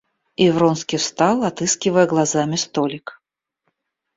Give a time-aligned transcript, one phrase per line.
[0.35, 3.21] И Вронский встал, отыскивая глазами столик.